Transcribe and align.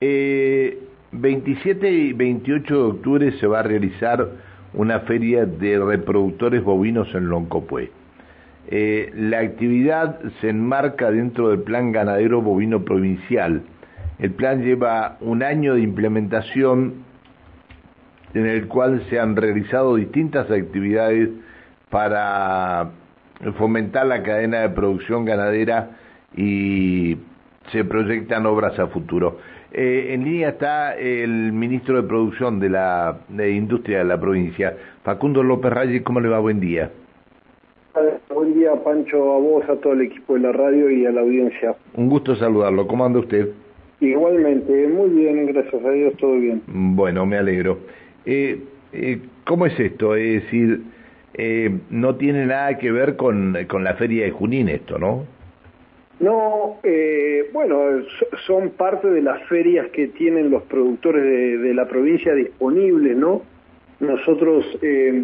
Eh, 0.00 0.78
27 1.12 1.90
y 1.90 2.12
28 2.12 2.74
de 2.74 2.82
octubre 2.82 3.32
se 3.38 3.46
va 3.46 3.60
a 3.60 3.62
realizar 3.62 4.28
una 4.74 5.00
feria 5.00 5.46
de 5.46 5.78
reproductores 5.78 6.62
bovinos 6.62 7.08
en 7.14 7.28
Loncopué. 7.28 7.90
Eh, 8.68 9.10
la 9.14 9.38
actividad 9.38 10.20
se 10.40 10.50
enmarca 10.50 11.10
dentro 11.10 11.48
del 11.48 11.62
Plan 11.62 11.92
Ganadero 11.92 12.42
Bovino 12.42 12.84
Provincial. 12.84 13.62
El 14.18 14.32
plan 14.32 14.62
lleva 14.62 15.16
un 15.20 15.42
año 15.42 15.74
de 15.74 15.80
implementación 15.80 17.04
en 18.34 18.46
el 18.46 18.66
cual 18.66 19.02
se 19.08 19.18
han 19.18 19.36
realizado 19.36 19.96
distintas 19.96 20.50
actividades 20.50 21.30
para 21.88 22.90
fomentar 23.56 24.06
la 24.06 24.22
cadena 24.22 24.60
de 24.60 24.70
producción 24.70 25.24
ganadera 25.24 25.90
y 26.36 27.16
se 27.72 27.84
proyectan 27.84 28.46
obras 28.46 28.78
a 28.78 28.88
futuro. 28.88 29.38
Eh, 29.78 30.14
en 30.14 30.24
línea 30.24 30.48
está 30.48 30.94
el 30.96 31.52
ministro 31.52 32.00
de 32.00 32.08
Producción 32.08 32.58
de 32.58 32.70
la 32.70 33.18
de 33.28 33.50
Industria 33.50 33.98
de 33.98 34.04
la 34.06 34.18
provincia, 34.18 34.74
Facundo 35.04 35.42
López 35.42 35.70
Reyes. 35.70 36.00
¿Cómo 36.00 36.18
le 36.18 36.30
va? 36.30 36.38
Buen 36.38 36.60
día. 36.60 36.90
Buen 38.34 38.54
día, 38.54 38.72
Pancho, 38.82 39.34
a 39.34 39.38
vos, 39.38 39.68
a 39.68 39.76
todo 39.76 39.92
el 39.92 40.00
equipo 40.00 40.32
de 40.32 40.40
la 40.40 40.52
radio 40.52 40.90
y 40.90 41.04
a 41.04 41.12
la 41.12 41.20
audiencia. 41.20 41.76
Un 41.92 42.08
gusto 42.08 42.34
saludarlo. 42.36 42.86
¿Cómo 42.86 43.04
anda 43.04 43.18
usted? 43.18 43.50
Igualmente, 44.00 44.88
muy 44.88 45.10
bien, 45.10 45.44
gracias 45.44 45.84
a 45.84 45.90
Dios, 45.90 46.14
todo 46.16 46.36
bien. 46.36 46.62
Bueno, 46.66 47.26
me 47.26 47.36
alegro. 47.36 47.80
Eh, 48.24 48.58
eh, 48.94 49.20
¿Cómo 49.44 49.66
es 49.66 49.78
esto? 49.78 50.16
Es 50.16 50.44
decir, 50.44 50.84
eh, 51.34 51.70
no 51.90 52.16
tiene 52.16 52.46
nada 52.46 52.78
que 52.78 52.90
ver 52.90 53.16
con, 53.16 53.54
con 53.68 53.84
la 53.84 53.92
feria 53.96 54.24
de 54.24 54.30
Junín 54.30 54.70
esto, 54.70 54.98
¿no? 54.98 55.35
No, 56.18 56.78
eh, 56.82 57.50
bueno, 57.52 58.02
son 58.46 58.70
parte 58.70 59.08
de 59.08 59.20
las 59.20 59.42
ferias 59.48 59.88
que 59.90 60.08
tienen 60.08 60.50
los 60.50 60.62
productores 60.62 61.22
de, 61.60 61.74
la 61.74 61.86
provincia 61.86 62.34
disponibles, 62.34 63.16
¿no? 63.16 63.42
Nosotros 64.00 64.64
eh, 64.80 65.22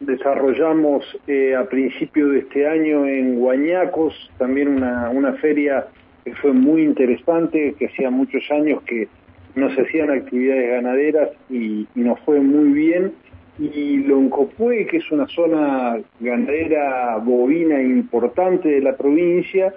desarrollamos 0.00 1.04
eh, 1.28 1.54
a 1.54 1.68
principio 1.68 2.28
de 2.30 2.40
este 2.40 2.66
año 2.66 3.06
en 3.06 3.36
Guañacos 3.36 4.12
también 4.36 4.68
una, 4.68 5.32
feria 5.34 5.86
que 6.24 6.34
fue 6.34 6.52
muy 6.52 6.82
interesante, 6.82 7.74
que 7.78 7.86
hacía 7.86 8.10
muchos 8.10 8.42
años 8.50 8.82
que 8.82 9.06
no 9.54 9.72
se 9.74 9.82
hacían 9.82 10.10
actividades 10.10 10.70
ganaderas 10.70 11.30
y, 11.48 11.86
y 11.94 12.00
nos 12.00 12.18
fue 12.20 12.40
muy 12.40 12.72
bien. 12.72 13.12
Y 13.56 13.98
Loncopué, 13.98 14.86
que 14.86 14.96
es 14.96 15.12
una 15.12 15.28
zona 15.28 16.00
ganadera 16.18 17.18
bovina 17.18 17.80
importante 17.80 18.68
de 18.68 18.80
la 18.80 18.96
provincia, 18.96 19.72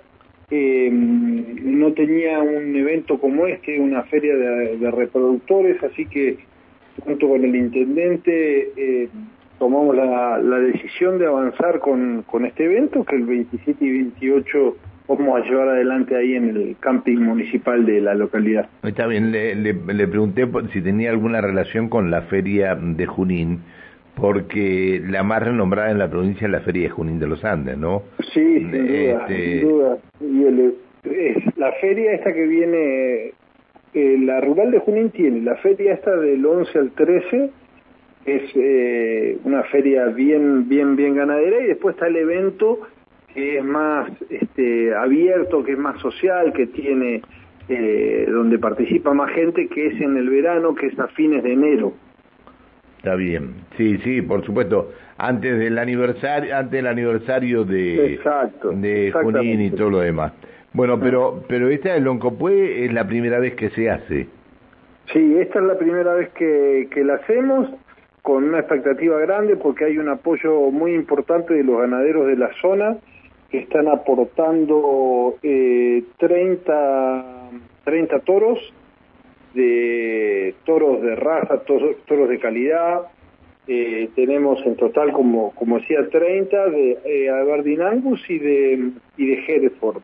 eh, 0.49 0.89
no 0.91 1.91
tenía 1.91 2.39
un 2.39 2.73
evento 2.73 3.19
como 3.19 3.47
este, 3.47 3.79
una 3.81 4.03
feria 4.03 4.33
de, 4.33 4.91
reproductores, 4.91 5.83
así 5.83 6.05
que 6.05 6.37
junto 7.03 7.27
con 7.27 7.43
el 7.43 7.53
intendente 7.53 8.71
eh, 8.77 9.09
tomamos 9.59 9.93
la, 9.93 10.39
la, 10.39 10.59
decisión 10.59 11.19
de 11.19 11.25
avanzar 11.25 11.79
con, 11.79 12.23
este 12.45 12.63
evento, 12.63 13.03
que 13.03 13.17
el 13.17 13.25
27 13.25 13.83
y 13.83 13.91
28 13.91 14.77
vamos 15.09 15.41
a 15.41 15.43
llevar 15.43 15.67
adelante 15.67 16.15
ahí 16.15 16.35
en 16.35 16.49
el 16.49 16.77
camping 16.79 17.17
municipal 17.17 17.85
de 17.85 17.99
la 17.99 18.15
localidad. 18.15 18.69
Está 18.83 19.05
bien, 19.05 19.33
le 19.33 20.07
pregunté 20.07 20.47
si 20.71 20.81
tenía 20.81 21.09
alguna 21.09 21.41
relación 21.41 21.89
con 21.89 22.09
la 22.09 22.21
feria 22.21 22.73
de 22.75 23.05
Junín, 23.05 23.59
porque 24.19 25.01
la 25.05 25.23
más 25.23 25.43
renombrada 25.43 25.91
en 25.91 25.99
la 25.99 26.09
provincia 26.09 26.45
es 26.45 26.51
la 26.51 26.61
feria 26.61 26.83
de 26.83 26.89
Junín 26.89 27.19
de 27.19 27.27
los 27.27 27.45
Andes, 27.45 27.77
¿no? 27.77 28.03
Sí, 28.33 28.59
sin 28.59 28.71
duda, 28.71 29.27
este... 29.27 29.59
sin 29.59 29.69
duda. 29.69 29.97
Y 30.19 30.43
el, 30.43 30.75
es 31.03 31.57
la 31.57 31.71
feria 31.73 32.13
esta 32.13 32.33
que 32.33 32.45
viene, 32.47 33.33
eh, 33.93 34.17
la 34.19 34.41
rural 34.41 34.71
de 34.71 34.79
Junín 34.79 35.11
tiene 35.11 35.41
la 35.41 35.55
feria 35.57 35.93
esta 35.93 36.15
del 36.15 36.43
11 36.45 36.79
al 36.79 36.91
13, 36.91 37.49
es 38.25 38.41
eh, 38.55 39.37
una 39.43 39.63
feria 39.63 40.07
bien, 40.07 40.67
bien, 40.67 40.95
bien 40.95 41.15
ganadera, 41.15 41.61
y 41.61 41.67
después 41.67 41.95
está 41.95 42.07
el 42.07 42.17
evento 42.17 42.79
que 43.33 43.59
es 43.59 43.63
más 43.63 44.09
este, 44.31 44.95
abierto, 44.95 45.63
que 45.63 45.73
es 45.73 45.77
más 45.77 45.99
social, 46.01 46.53
que 46.53 46.65
tiene, 46.65 47.21
eh, 47.69 48.25
donde 48.27 48.57
participa 48.57 49.13
más 49.13 49.31
gente, 49.31 49.67
que 49.67 49.87
es 49.87 50.01
en 50.01 50.17
el 50.17 50.27
verano, 50.27 50.73
que 50.73 50.87
es 50.87 50.99
a 50.99 51.07
fines 51.09 51.43
de 51.43 51.53
enero. 51.53 51.93
Está 52.97 53.15
bien, 53.15 53.53
sí, 53.77 53.97
sí, 53.99 54.21
por 54.21 54.45
supuesto. 54.45 54.91
Antes 55.17 55.57
del 55.57 55.77
aniversario, 55.77 56.55
antes 56.55 56.71
del 56.71 56.87
aniversario 56.87 57.63
de, 57.63 58.15
Exacto, 58.15 58.71
de 58.71 59.11
Junín 59.11 59.61
y 59.61 59.71
todo 59.71 59.89
lo 59.89 59.99
demás. 59.99 60.33
Bueno, 60.73 60.99
pero 60.99 61.43
pero 61.47 61.69
esta 61.69 61.93
de 61.93 62.01
Loncopué 62.01 62.85
es 62.85 62.93
la 62.93 63.07
primera 63.07 63.39
vez 63.39 63.55
que 63.55 63.69
se 63.69 63.89
hace. 63.89 64.27
Sí, 65.13 65.37
esta 65.39 65.59
es 65.59 65.65
la 65.65 65.77
primera 65.77 66.13
vez 66.13 66.29
que, 66.29 66.89
que 66.91 67.03
la 67.03 67.15
hacemos 67.15 67.69
con 68.21 68.43
una 68.43 68.59
expectativa 68.59 69.17
grande 69.19 69.55
porque 69.55 69.85
hay 69.85 69.97
un 69.97 70.09
apoyo 70.09 70.69
muy 70.69 70.93
importante 70.93 71.53
de 71.53 71.63
los 71.63 71.79
ganaderos 71.79 72.27
de 72.27 72.35
la 72.35 72.49
zona 72.61 72.97
que 73.49 73.59
están 73.59 73.87
aportando 73.87 75.35
eh, 75.41 76.03
30, 76.17 77.49
30 77.85 78.19
toros 78.19 78.59
de 79.53 80.55
toros 80.65 81.01
de 81.01 81.15
raza, 81.15 81.59
toros, 81.63 81.97
toros 82.05 82.29
de 82.29 82.39
calidad. 82.39 83.01
Eh, 83.67 84.09
tenemos 84.15 84.65
en 84.65 84.75
total, 84.75 85.11
como, 85.11 85.53
como 85.55 85.79
decía, 85.79 86.07
30 86.09 86.69
de 86.69 86.97
eh, 87.05 87.29
Aberdeen 87.29 87.81
Angus 87.81 88.21
y 88.29 88.39
de, 88.39 88.91
y 89.17 89.25
de 89.25 89.43
Hereford. 89.45 90.01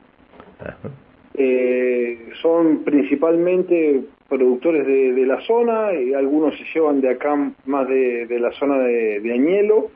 Eh, 1.36 2.30
son 2.42 2.84
principalmente 2.84 4.02
productores 4.28 4.86
de, 4.86 5.14
de, 5.14 5.26
la 5.26 5.42
zona, 5.42 5.94
y 5.94 6.14
algunos 6.14 6.58
se 6.58 6.64
llevan 6.74 7.02
de 7.02 7.10
acá 7.10 7.36
más 7.66 7.88
de, 7.88 8.26
de 8.28 8.40
la 8.40 8.52
zona 8.54 8.80
de, 8.80 9.20
de 9.20 9.34
Añelo. 9.34 9.90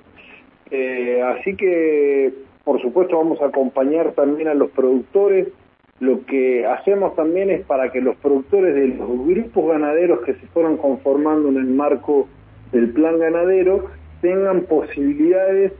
Eh, 0.71 1.21
así 1.23 1.55
que, 1.55 2.33
por 2.63 2.81
supuesto, 2.81 3.17
vamos 3.17 3.41
a 3.41 3.47
acompañar 3.47 4.13
también 4.13 4.47
a 4.47 4.53
los 4.53 4.71
productores 4.71 5.47
lo 5.99 6.25
que 6.25 6.65
hacemos 6.65 7.15
también 7.15 7.49
es 7.49 7.65
para 7.65 7.91
que 7.91 8.01
los 8.01 8.15
productores 8.17 8.75
de 8.75 8.87
los 8.89 9.09
grupos 9.25 9.69
ganaderos 9.69 10.21
que 10.21 10.35
se 10.35 10.47
fueron 10.47 10.77
conformando 10.77 11.49
en 11.49 11.57
el 11.57 11.67
marco 11.67 12.27
del 12.71 12.91
plan 12.91 13.17
ganadero 13.17 13.85
tengan 14.21 14.61
posibilidades 14.61 15.73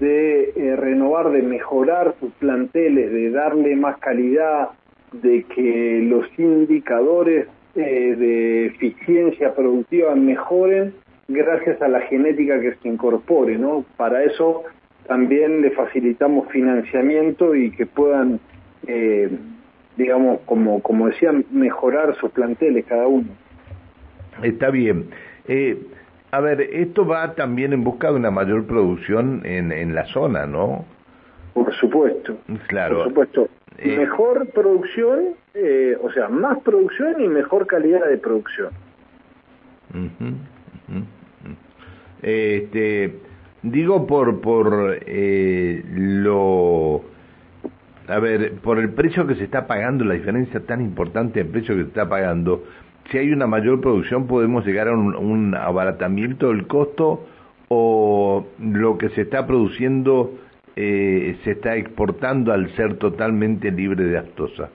de 0.00 0.50
eh, 0.56 0.76
renovar, 0.76 1.30
de 1.30 1.42
mejorar 1.42 2.14
sus 2.20 2.32
planteles, 2.32 3.10
de 3.10 3.30
darle 3.30 3.76
más 3.76 3.98
calidad, 3.98 4.70
de 5.12 5.44
que 5.44 6.02
los 6.02 6.26
indicadores 6.38 7.46
eh, 7.74 8.14
de 8.16 8.66
eficiencia 8.66 9.54
productiva 9.54 10.14
mejoren 10.14 10.94
gracias 11.28 11.80
a 11.80 11.88
la 11.88 12.00
genética 12.02 12.60
que 12.60 12.74
se 12.74 12.88
incorpore, 12.88 13.56
¿no? 13.58 13.84
Para 13.96 14.22
eso 14.24 14.64
también 15.06 15.62
le 15.62 15.70
facilitamos 15.70 16.48
financiamiento 16.48 17.54
y 17.54 17.70
que 17.70 17.86
puedan 17.86 18.40
eh, 18.86 19.30
digamos, 19.96 20.40
como, 20.46 20.82
como 20.82 21.08
decían, 21.08 21.44
mejorar 21.50 22.14
sus 22.16 22.30
planteles 22.30 22.84
cada 22.86 23.06
uno. 23.06 23.28
Está 24.42 24.70
bien. 24.70 25.10
Eh, 25.48 25.78
a 26.30 26.40
ver, 26.40 26.60
esto 26.60 27.06
va 27.06 27.34
también 27.34 27.72
en 27.72 27.84
busca 27.84 28.10
de 28.10 28.16
una 28.16 28.30
mayor 28.30 28.66
producción 28.66 29.42
en, 29.44 29.72
en 29.72 29.94
la 29.94 30.04
zona, 30.06 30.46
¿no? 30.46 30.84
Por 31.54 31.72
supuesto. 31.74 32.36
Claro. 32.68 32.96
Por 32.96 33.08
supuesto. 33.08 33.48
Eh, 33.78 33.96
mejor 33.96 34.46
producción, 34.48 35.34
eh, 35.54 35.96
o 36.02 36.10
sea, 36.10 36.28
más 36.28 36.58
producción 36.58 37.20
y 37.20 37.28
mejor 37.28 37.66
calidad 37.66 38.06
de 38.08 38.18
producción. 38.18 38.70
Uh 39.94 39.98
-huh, 39.98 40.32
uh 40.88 40.94
-huh. 40.94 41.04
Este, 42.22 43.14
digo 43.62 44.06
por, 44.06 44.40
por 44.40 44.98
eh, 45.06 45.82
lo 45.94 47.02
a 48.08 48.18
ver, 48.18 48.52
por 48.62 48.78
el 48.78 48.90
precio 48.90 49.26
que 49.26 49.34
se 49.34 49.44
está 49.44 49.66
pagando, 49.66 50.04
la 50.04 50.14
diferencia 50.14 50.60
tan 50.64 50.80
importante 50.80 51.42
del 51.42 51.52
precio 51.52 51.74
que 51.74 51.82
se 51.82 51.88
está 51.88 52.08
pagando, 52.08 52.64
si 53.10 53.18
hay 53.18 53.32
una 53.32 53.46
mayor 53.46 53.80
producción 53.80 54.26
podemos 54.26 54.66
llegar 54.66 54.88
a 54.88 54.92
un, 54.92 55.14
un 55.14 55.54
abaratamiento 55.54 56.48
del 56.48 56.66
costo 56.66 57.24
o 57.68 58.46
lo 58.60 58.98
que 58.98 59.08
se 59.10 59.22
está 59.22 59.46
produciendo 59.46 60.32
eh, 60.78 61.38
se 61.42 61.52
está 61.52 61.74
exportando 61.76 62.52
al 62.52 62.70
ser 62.76 62.98
totalmente 62.98 63.70
libre 63.70 64.04
de 64.04 64.18
aftosa. 64.18 64.68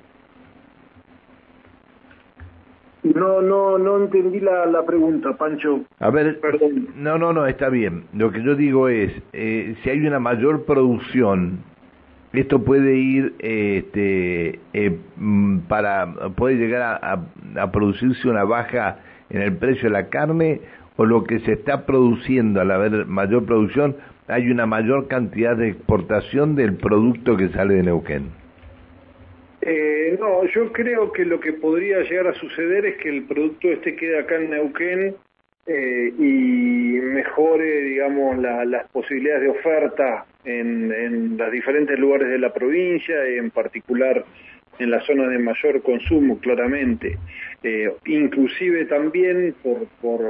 No, 3.03 3.41
no, 3.41 3.77
no 3.77 3.97
entendí 3.97 4.39
la, 4.39 4.65
la 4.65 4.83
pregunta, 4.85 5.35
Pancho. 5.37 5.81
A 5.99 6.09
ver, 6.09 6.39
Perdón. 6.39 6.89
no, 6.95 7.17
no, 7.17 7.33
no, 7.33 7.45
está 7.47 7.69
bien. 7.69 8.05
Lo 8.13 8.31
que 8.31 8.43
yo 8.43 8.55
digo 8.55 8.89
es, 8.89 9.11
eh, 9.33 9.75
si 9.83 9.89
hay 9.89 10.05
una 10.05 10.19
mayor 10.19 10.65
producción, 10.65 11.59
esto 12.33 12.63
puede 12.63 12.95
ir 12.95 13.33
este, 13.39 14.59
eh, 14.73 14.97
para 15.67 16.13
puede 16.35 16.55
llegar 16.55 16.99
a, 17.03 17.71
producirse 17.71 18.29
una 18.29 18.45
baja 18.45 18.99
en 19.29 19.41
el 19.41 19.57
precio 19.57 19.83
de 19.83 19.89
la 19.89 20.07
carne 20.07 20.61
o 20.95 21.05
lo 21.05 21.23
que 21.23 21.39
se 21.39 21.53
está 21.53 21.85
produciendo 21.85 22.61
al 22.61 22.71
haber 22.71 23.05
mayor 23.05 23.45
producción 23.45 23.97
hay 24.27 24.49
una 24.49 24.65
mayor 24.65 25.07
cantidad 25.09 25.57
de 25.57 25.69
exportación 25.69 26.55
del 26.55 26.75
producto 26.75 27.35
que 27.35 27.49
sale 27.49 27.75
de 27.75 27.83
Neuquén. 27.83 28.29
Eh, 29.61 30.17
no, 30.19 30.45
yo 30.45 30.71
creo 30.71 31.11
que 31.11 31.25
lo 31.25 31.39
que 31.39 31.53
podría 31.53 31.99
llegar 32.01 32.27
a 32.27 32.33
suceder 32.35 32.85
es 32.85 32.97
que 32.97 33.09
el 33.09 33.23
producto 33.23 33.67
este 33.67 33.95
quede 33.95 34.19
acá 34.19 34.35
en 34.37 34.51
Neuquén 34.51 35.15
eh, 35.67 36.13
y 36.17 36.99
mejore, 37.01 37.81
digamos, 37.81 38.37
las 38.39 38.87
posibilidades 38.89 39.43
de 39.43 39.49
oferta 39.49 40.25
en, 40.45 40.91
en 40.91 41.37
los 41.37 41.51
diferentes 41.51 41.97
lugares 41.99 42.29
de 42.29 42.39
la 42.39 42.53
provincia, 42.53 43.25
en 43.25 43.51
particular 43.51 44.25
en 44.79 44.89
la 44.89 45.01
zona 45.01 45.27
de 45.27 45.37
mayor 45.37 45.81
consumo, 45.81 46.39
claramente. 46.39 47.17
Eh, 47.63 47.91
inclusive 48.05 48.85
también 48.85 49.53
por, 49.61 49.85
por, 50.01 50.21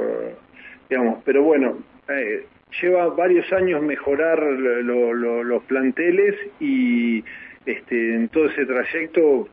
digamos, 0.88 1.22
pero 1.24 1.42
bueno, 1.42 1.78
eh, 2.08 2.44
lleva 2.80 3.08
varios 3.08 3.50
años 3.52 3.82
mejorar 3.82 4.42
los 4.42 5.62
planteles 5.64 6.34
y 6.60 7.24
este, 7.64 8.14
en 8.14 8.28
todo 8.28 8.46
ese 8.46 8.66
trayecto 8.66 9.48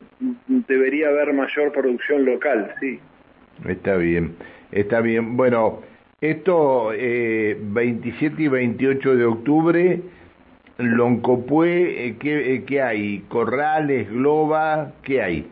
debería 0.68 1.08
haber 1.08 1.32
mayor 1.32 1.72
producción 1.72 2.24
local, 2.24 2.74
sí. 2.80 2.98
Está 3.66 3.96
bien, 3.96 4.34
está 4.72 5.00
bien. 5.00 5.36
Bueno, 5.36 5.80
esto 6.20 6.92
eh, 6.94 7.56
27 7.58 8.42
y 8.42 8.48
28 8.48 9.16
de 9.16 9.24
octubre, 9.24 10.00
Loncopue, 10.80 12.06
eh, 12.06 12.16
¿qué, 12.18 12.54
eh, 12.54 12.64
¿qué 12.64 12.82
hay? 12.82 13.20
¿Corrales, 13.28 14.10
globa? 14.10 14.92
¿Qué 15.02 15.22
hay? 15.22 15.46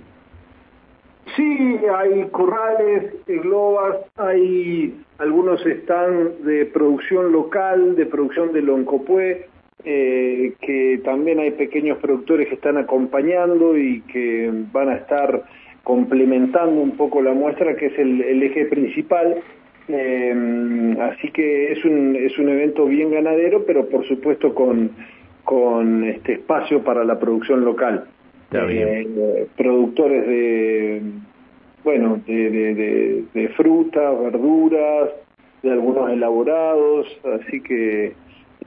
Sí, 1.37 1.79
hay 1.95 2.25
corrales, 2.31 3.13
globas, 3.27 3.97
hay 4.17 4.95
algunos 5.19 5.65
están 5.67 6.45
de 6.45 6.67
producción 6.67 7.33
local, 7.33 7.97
de 7.97 8.07
producción 8.07 8.53
de 8.53 8.63
Loncopue, 8.63 9.47
eh, 9.85 10.55
que 10.61 11.01
también 11.05 11.39
hay 11.39 11.53
pequeños 11.53 11.99
productores 11.99 12.49
que 12.49 12.55
están 12.55 12.79
acompañando 12.79 13.77
y 13.77 14.01
que 14.03 14.51
van 14.73 14.89
a 14.89 14.97
estar 14.97 15.45
complementando 15.85 16.81
un 16.81 16.97
poco 16.97 17.23
la 17.23 17.33
muestra, 17.33 17.77
que 17.77 17.87
es 17.87 17.99
el, 17.99 18.43
eje 18.43 18.67
principal. 18.67 19.37
Eh, 19.89 20.97
así 21.01 21.31
que 21.31 21.73
es 21.73 21.85
un, 21.85 22.17
es 22.17 22.39
un 22.39 22.49
evento 22.49 22.85
bien 22.87 23.11
ganadero, 23.11 23.65
pero 23.65 23.89
por 23.89 24.07
supuesto 24.07 24.55
con, 24.55 24.91
con 25.49 26.05
este 26.05 26.35
espacio 26.35 26.85
para 26.85 27.05
la 27.05 27.19
producción 27.19 27.65
local. 27.65 28.05
Eh, 28.53 29.47
productores 29.57 30.27
de 30.27 31.03
bueno 31.83 32.21
de, 32.27 32.51
de, 32.51 33.25
de 33.33 33.49
frutas, 33.57 34.21
verduras, 34.21 35.09
de 35.63 35.73
algunos 35.73 36.11
elaborados, 36.11 37.07
así 37.25 37.63
que 37.63 38.13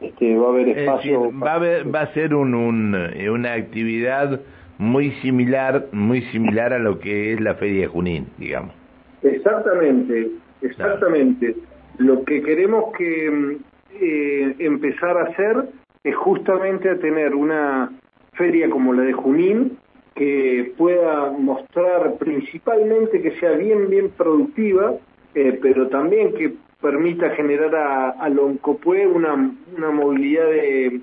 este, 0.02 0.36
va 0.36 0.48
a 0.48 0.50
haber 0.50 0.70
espacio. 0.70 1.32
va, 1.40 1.54
a 1.54 1.84
va 1.84 2.02
a 2.02 2.14
ser 2.16 2.34
un, 2.34 2.96
eh, 3.14 3.30
una 3.30 3.54
actividad 3.54 4.40
muy 4.80 5.12
similar, 5.22 5.86
muy 5.92 6.24
similar 6.32 6.74
a 6.74 6.80
lo 6.80 6.98
que 6.98 7.34
es 7.34 7.42
la 7.42 7.54
Feria 7.54 7.82
de 7.82 7.88
Junín, 7.90 8.26
digamos. 8.40 8.74
Exactamente, 9.22 10.32
exactamente. 10.64 11.56
Lo 12.00 12.24
que 12.24 12.42
queremos 12.42 12.86
que 12.98 13.58
eh, 14.02 14.56
empezar 14.58 15.16
a 15.16 15.24
hacer 15.26 15.81
es 16.04 16.16
justamente 16.16 16.90
a 16.90 17.00
tener 17.00 17.36
una 17.36 17.92
feria 18.34 18.70
como 18.70 18.94
la 18.94 19.04
de 19.04 19.14
Junín 19.14 19.78
que 20.16 20.74
pueda 20.78 21.32
mostrar 21.32 22.16
principalmente 22.18 23.22
que 23.22 23.40
sea 23.40 23.52
bien, 23.52 23.90
bien 23.90 24.10
productiva, 24.10 24.96
eh, 25.34 25.58
pero 25.62 25.88
también 25.88 26.34
que 26.34 26.54
permita 26.82 27.30
generar 27.32 27.76
a, 27.76 28.10
a 28.10 28.30
Loncopue 28.30 29.08
una, 29.08 29.34
una 29.78 29.92
movilidad 29.92 30.48
de, 30.48 31.02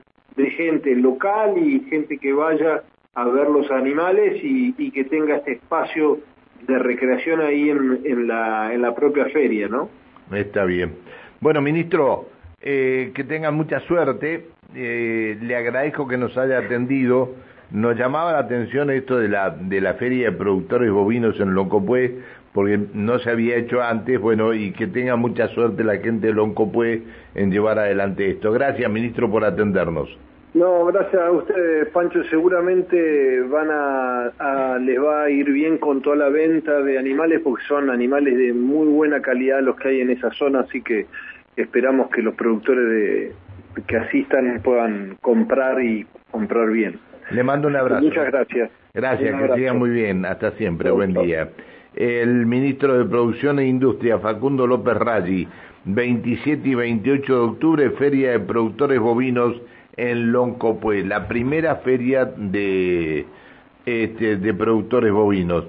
gente 0.57 0.95
local 0.95 1.59
y 1.59 1.81
gente 1.91 2.17
que 2.19 2.33
vaya 2.33 2.85
a 3.15 3.25
ver 3.25 3.49
los 3.49 3.69
animales 3.73 4.39
y, 4.43 4.91
que 4.93 5.05
tenga 5.05 5.37
este 5.37 5.53
espacio 5.53 6.21
de 6.67 6.79
recreación 6.79 7.41
ahí 7.41 7.71
en, 7.71 8.29
la, 8.29 8.73
en 8.73 8.83
la 8.83 8.95
propia 8.95 9.27
feria, 9.27 9.69
¿no? 9.69 9.89
Está 10.33 10.65
bien. 10.65 10.93
Bueno, 11.41 11.61
ministro, 11.61 12.29
eh, 12.61 13.11
que 13.15 13.25
tenga 13.25 13.51
mucha 13.51 13.81
suerte. 13.81 14.47
Eh, 14.75 15.39
le 15.41 15.57
agradezco 15.57 16.07
que 16.07 16.19
nos 16.19 16.37
haya 16.37 16.59
atendido. 16.59 17.35
Nos 17.71 17.97
llamaba 17.97 18.33
la 18.33 18.39
atención 18.39 18.91
esto 18.91 19.19
de 19.19 19.29
la, 19.29 19.51
de 19.51 19.81
la 19.81 19.95
feria 19.95 20.31
de 20.31 20.37
productores 20.37 20.91
bovinos 20.91 21.39
en 21.41 21.55
Loncopue, 21.55 22.19
porque 22.53 22.79
no 22.95 23.19
se 23.19 23.31
había 23.31 23.57
hecho 23.57 23.83
antes, 23.83 24.19
bueno, 24.21 24.55
y 24.55 24.73
que 24.73 24.87
tenga 24.87 25.17
mucha 25.17 25.49
suerte 25.49 25.85
la 25.85 25.99
gente 25.99 26.29
de 26.29 26.33
Loncopue 26.33 27.03
en 27.35 27.51
llevar 27.51 27.79
adelante 27.79 28.31
esto. 28.31 28.53
Gracias, 28.53 28.91
ministro, 28.91 29.31
por 29.31 29.45
atendernos. 29.45 30.09
No, 30.55 30.87
gracias 30.87 31.21
a 31.21 31.31
ustedes, 31.31 31.89
Pancho. 31.89 32.25
Seguramente 32.25 33.43
van 33.43 33.69
a, 33.71 34.79
les 34.81 34.99
va 34.99 35.25
a 35.25 35.31
ir 35.31 35.51
bien 35.53 35.77
con 35.77 36.01
toda 36.01 36.17
la 36.17 36.29
venta 36.31 36.81
de 36.81 36.99
animales, 36.99 37.41
porque 37.45 37.65
son 37.69 37.91
animales 37.91 38.37
de 38.37 38.55
muy 38.55 38.87
buena 38.89 39.21
calidad 39.21 39.61
los 39.61 39.77
que 39.77 39.89
hay 39.89 40.01
en 40.01 40.11
esa 40.11 40.31
zona, 40.33 40.61
así 40.61 40.83
que 40.83 41.07
esperamos 41.55 42.09
que 42.11 42.23
los 42.23 42.35
productores 42.35 42.89
de, 42.89 43.33
que 43.87 43.97
asistan 43.97 44.61
puedan 44.63 45.17
comprar 45.21 45.83
y 45.83 46.07
comprar 46.31 46.71
bien. 46.71 46.99
Le 47.31 47.43
mando 47.43 47.69
un 47.69 47.77
abrazo. 47.77 48.03
Muchas 48.03 48.27
gracias. 48.27 48.71
Gracias, 48.95 49.41
que 49.41 49.55
siga 49.55 49.75
muy 49.75 49.91
bien. 49.91 50.25
Hasta 50.25 50.53
siempre. 50.53 50.91
Buen 50.91 51.13
día 51.15 51.49
el 51.99 52.47
ministro 52.47 52.97
de 52.97 53.05
Producción 53.07 53.59
e 53.59 53.67
Industria, 53.67 54.21
Facundo 54.21 54.69
López 54.69 54.95
Raggi, 54.95 55.49
27 55.85 56.69
y 56.69 56.75
28 56.77 57.35
de 57.35 57.41
octubre, 57.41 57.91
Feria 57.91 58.31
de 58.31 58.41
Productores 58.41 59.01
Bovinos 59.01 59.61
en 59.97 60.31
Loncopue, 60.31 61.05
la 61.05 61.27
primera 61.27 61.77
feria 61.77 62.25
de, 62.25 63.27
este, 63.85 64.37
de 64.37 64.55
productores 64.55 65.13
bovinos. 65.13 65.65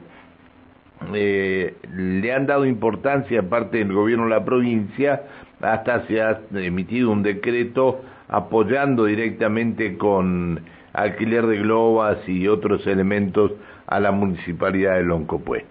Eh, 1.13 1.75
le 1.95 2.33
han 2.33 2.45
dado 2.45 2.65
importancia, 2.65 3.39
aparte 3.39 3.77
del 3.77 3.93
gobierno 3.93 4.25
de 4.25 4.31
la 4.31 4.45
provincia, 4.45 5.23
hasta 5.61 6.05
se 6.07 6.21
ha 6.21 6.39
emitido 6.53 7.11
un 7.11 7.23
decreto 7.23 8.01
apoyando 8.27 9.05
directamente 9.05 9.97
con 9.97 10.61
alquiler 10.93 11.47
de 11.47 11.57
globas 11.57 12.17
y 12.27 12.47
otros 12.47 12.85
elementos 12.87 13.51
a 13.87 13.99
la 13.99 14.11
municipalidad 14.11 14.95
de 14.95 15.03
Loncopue. 15.03 15.65